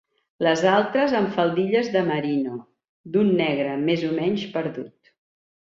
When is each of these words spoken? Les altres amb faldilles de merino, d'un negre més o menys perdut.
Les 0.45 0.61
altres 0.75 1.13
amb 1.19 1.35
faldilles 1.35 1.91
de 1.97 2.03
merino, 2.09 2.57
d'un 3.17 3.31
negre 3.45 3.79
més 3.87 4.11
o 4.11 4.15
menys 4.23 4.49
perdut. 4.59 5.15